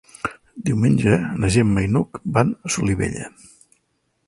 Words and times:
Diumenge 0.69 1.17
na 1.43 1.51
Gemma 1.57 1.85
i 1.87 1.91
n'Hug 1.93 2.19
van 2.39 2.57
a 2.69 2.75
Solivella. 2.79 3.29